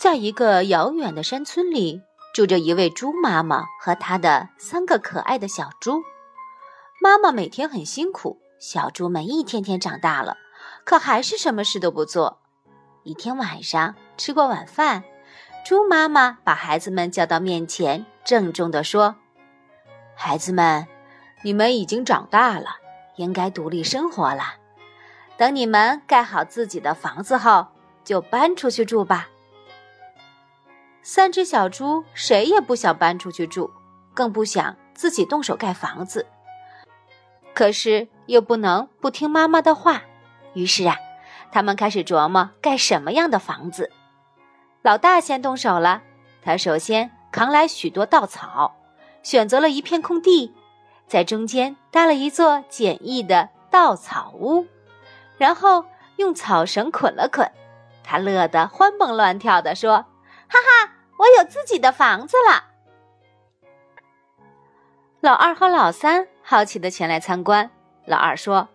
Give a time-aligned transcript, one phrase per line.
[0.00, 2.00] 在一个遥远的山村里，
[2.32, 6.02] 住着一位猪妈妈和她的三个可爱的小猪。
[7.02, 10.38] 妈妈每天很辛苦，小猪们一天天长大了，
[10.86, 12.38] 可还是什么事都不做。
[13.02, 15.04] 一天晚上，吃过晚饭，
[15.66, 19.16] 猪妈妈把孩子们叫到面前，郑重地说
[20.16, 20.86] ：“孩子们，
[21.42, 22.76] 你们已经长大了，
[23.16, 24.54] 应该独立生活了。
[25.36, 27.66] 等你们盖好自己的房子后，
[28.02, 29.28] 就搬出去住吧。”
[31.02, 33.70] 三只小猪谁也不想搬出去住，
[34.12, 36.26] 更不想自己动手盖房子。
[37.54, 40.02] 可是又不能不听妈妈的话，
[40.52, 40.96] 于是啊，
[41.50, 43.90] 他们开始琢磨盖什么样的房子。
[44.82, 46.02] 老大先动手了，
[46.42, 48.76] 他首先扛来许多稻草，
[49.22, 50.54] 选择了一片空地，
[51.06, 54.66] 在中间搭了一座简易的稻草屋，
[55.38, 55.84] 然后
[56.16, 57.50] 用草绳捆了捆。
[58.04, 60.04] 他乐得欢蹦乱跳的说。
[60.52, 62.64] 哈哈，我有自己的房子了。
[65.20, 67.70] 老二和老三好奇的前来参观。
[68.06, 68.70] 老二说：“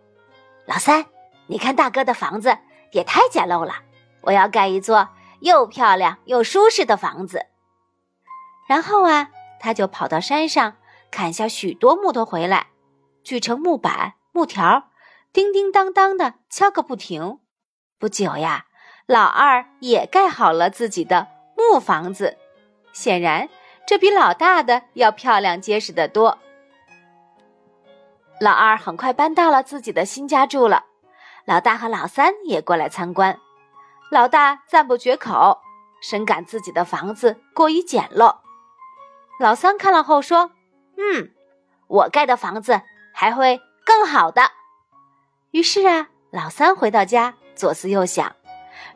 [0.68, 1.08] 老三，
[1.48, 2.56] 你看大哥的房子
[2.92, 3.74] 也太简陋了，
[4.22, 7.48] 我要盖一座又漂亮又舒适的房子。”
[8.70, 10.76] 然后啊，他就跑到山上
[11.10, 12.68] 砍下许多木头回来，
[13.24, 14.92] 锯成木板、木条，
[15.34, 17.40] 叮叮当当的敲个不停。
[17.98, 18.68] 不久呀，
[19.08, 21.30] 老二也盖好了自己的。
[21.56, 22.38] 木房子，
[22.94, 23.50] 显然
[23.88, 26.38] 这比老大的要漂亮结实的多。
[28.40, 30.86] 老二很快搬到了自己的新家住了，
[31.46, 33.40] 老大和老三也过来参观。
[34.12, 35.62] 老大赞不绝口，
[36.02, 38.36] 深感自己的房子过于简陋。
[39.40, 40.52] 老三看了后说
[40.98, 41.32] ：“嗯，
[41.88, 42.82] 我盖的房子
[43.14, 44.52] 还会更好的。”
[45.52, 48.36] 于是啊，老三回到家，左思右想。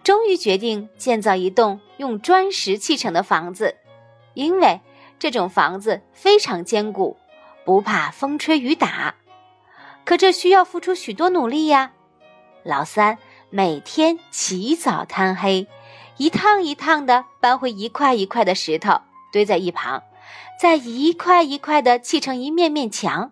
[0.03, 3.75] 终于决定建造一栋用砖石砌成的房子，
[4.33, 4.81] 因为
[5.17, 7.17] 这种房子非常坚固，
[7.66, 9.16] 不怕风吹雨打。
[10.05, 11.92] 可这需要付出许多努力呀！
[12.64, 13.17] 老三
[13.49, 15.67] 每天起早贪黑，
[16.17, 20.02] 一趟一趟的搬回一块一块的石头堆在一旁，
[20.59, 23.31] 再一块一块的砌成一面面墙。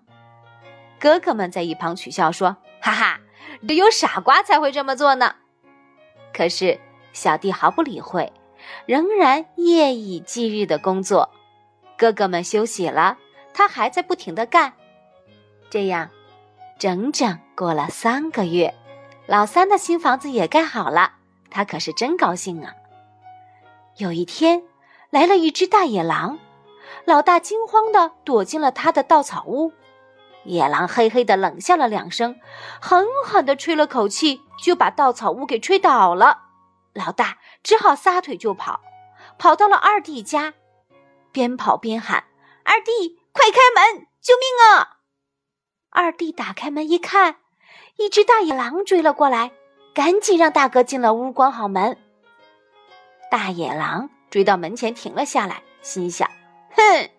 [1.00, 3.20] 哥哥们在一旁取笑说：“哈哈，
[3.68, 5.36] 只有傻瓜才会这么做呢。”
[6.38, 6.80] 可是，
[7.14, 8.32] 小弟毫不理会，
[8.86, 11.32] 仍然夜以继日的工作。
[11.98, 13.18] 哥哥们休息了，
[13.56, 14.74] 他还在不停的干。
[15.72, 16.12] 这样，
[16.78, 18.76] 整整过了三个月，
[19.26, 21.14] 老三的新房子也盖好了，
[21.50, 22.72] 他可是真高兴啊。
[23.98, 24.62] 有一天，
[25.10, 26.38] 来了一只大野狼，
[27.06, 29.74] 老大惊慌的躲进了他的稻草屋。
[30.48, 32.40] 野狼嘿嘿的冷笑了两声，
[32.82, 36.46] 狠狠的吹了口气，就把稻草屋给吹倒了。
[36.94, 38.80] 老大只好撒腿就跑，
[39.38, 40.54] 跑到了二弟家，
[41.32, 42.24] 边跑边喊
[42.64, 44.98] ：“二弟，快开门，救命啊！”
[45.92, 47.36] 二弟打开门一看，
[47.98, 49.52] 一只大野狼追了过来，
[49.94, 51.98] 赶紧让大哥进了屋，关好门。
[53.30, 56.30] 大野狼追到门前停了下来，心想
[56.74, 57.10] ：“哼。”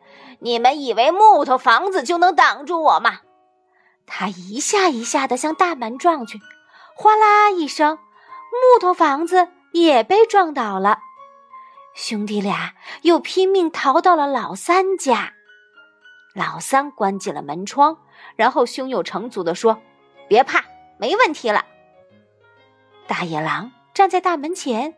[0.40, 3.20] 你们以为木头房子就能挡住我吗？
[4.06, 6.40] 他一下一下的向大门撞去，
[6.94, 11.00] 哗啦一声，木头房子也被撞倒了。
[11.94, 15.34] 兄弟俩又拼命逃到了老三家。
[16.34, 17.98] 老三关紧了门窗，
[18.36, 19.82] 然后胸有成竹的说
[20.28, 20.64] ：“别怕，
[20.96, 21.64] 没问题了。”
[23.08, 24.94] 大野狼站在大门前，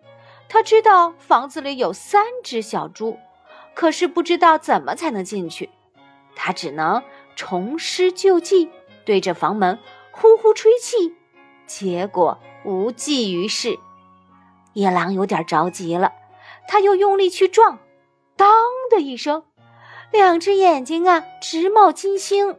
[0.49, 3.19] 他知道房子里有三只小猪。
[3.75, 5.71] 可是不知道怎么才能进去，
[6.37, 7.03] 他只能
[7.35, 8.71] 重施旧技，
[9.05, 9.79] 对着房门
[10.11, 11.15] 呼呼吹气，
[11.67, 13.79] 结果无济于事。
[14.75, 16.13] 野狼有点着急了，
[16.69, 17.79] 他又用力去撞，
[18.37, 18.49] 当
[18.91, 19.45] 的一声，
[20.13, 22.59] 两只眼睛啊直冒金星。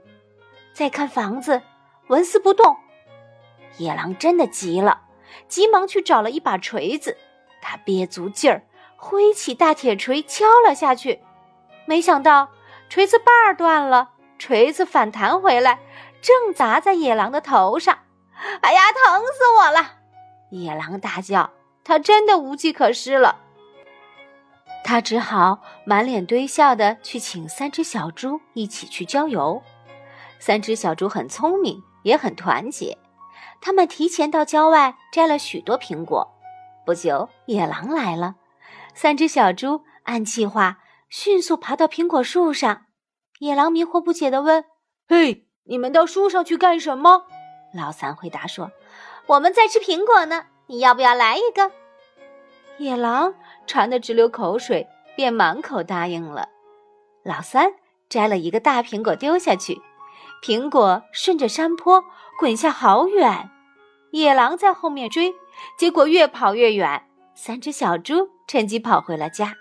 [0.74, 1.62] 再看房子，
[2.08, 2.76] 纹丝不动。
[3.78, 5.02] 野狼真的急了，
[5.48, 7.16] 急忙去找了一把锤子，
[7.62, 8.64] 他憋足劲儿。
[9.04, 11.22] 挥起大铁锤敲了下去，
[11.86, 12.50] 没想到
[12.88, 15.80] 锤子把儿断了，锤子反弹回来，
[16.22, 17.98] 正砸在野狼的头上。
[18.62, 19.94] 哎呀，疼死我了！
[20.52, 21.50] 野狼大叫，
[21.84, 23.38] 他真的无计可施了。
[24.84, 29.62] 他只好满脸堆笑的去请三只小猪一起去郊游。
[30.40, 32.98] 三只小猪很聪明，也很团结，
[33.62, 36.32] 他们提前到郊外摘了许多苹果。
[36.86, 38.36] 不久，野狼来了。
[38.94, 40.78] 三只小猪按计划
[41.10, 42.86] 迅速爬到苹果树上，
[43.40, 44.66] 野狼迷惑不解地问
[45.08, 47.26] ：“嘿，你们到树上去干什么？”
[47.74, 48.72] 老三回答说
[49.28, 51.72] ：“我们在吃苹果呢，你要不要来一个？”
[52.78, 53.34] 野狼
[53.68, 56.50] 馋得直流口水，便满口答应了。
[57.24, 57.74] 老三
[58.10, 59.82] 摘了一个大苹果丢下去，
[60.44, 62.04] 苹果顺着山坡
[62.40, 63.50] 滚下好远。
[64.12, 65.34] 野狼在后面追，
[65.78, 67.08] 结果越跑越远。
[67.36, 69.56] 三只小猪趁机跑回了家。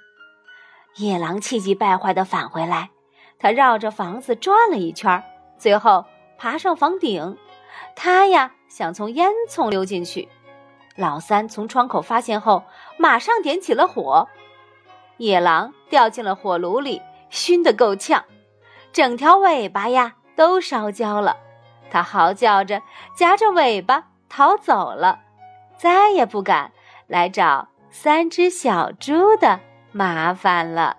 [0.96, 2.90] 野狼气急败坏地返回来，
[3.38, 5.22] 他绕着房子转了一圈，
[5.56, 6.04] 最后
[6.36, 7.38] 爬上房顶。
[7.94, 10.28] 他呀想从烟囱溜进去。
[10.96, 12.64] 老三从窗口发现后，
[12.98, 14.28] 马上点起了火。
[15.18, 18.24] 野狼掉进了火炉里，熏得够呛，
[18.92, 21.36] 整条尾巴呀都烧焦了。
[21.92, 22.82] 他嚎叫着，
[23.14, 25.20] 夹着尾巴逃走了，
[25.76, 26.72] 再也不敢
[27.06, 29.60] 来找三只小猪的。
[29.92, 30.96] 麻烦了。